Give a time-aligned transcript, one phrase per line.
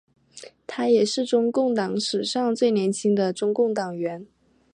[0.65, 4.25] 他也是中共党史上最年轻的中央委员。